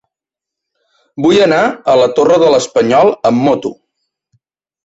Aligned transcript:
Vull 1.25 1.37
anar 1.47 1.59
a 1.93 1.95
la 2.01 2.09
Torre 2.21 2.39
de 2.45 2.49
l'Espanyol 2.55 3.15
amb 3.33 3.47
moto. 3.51 3.75